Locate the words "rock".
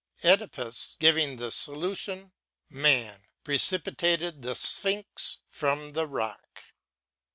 6.07-6.63